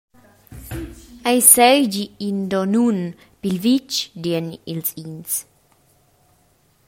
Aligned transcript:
Ei 1.31 1.39
seigi 1.53 2.03
in 2.27 2.37
donnun 2.51 2.99
pil 3.39 3.55
vitg, 3.65 3.93
dian 4.21 4.47
ils 4.73 4.89
ins. 5.03 5.29